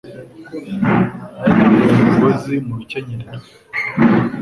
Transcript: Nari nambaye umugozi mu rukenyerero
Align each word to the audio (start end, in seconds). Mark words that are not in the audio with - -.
Nari 1.37 1.51
nambaye 1.57 1.93
umugozi 1.99 2.53
mu 2.65 2.73
rukenyerero 2.79 3.29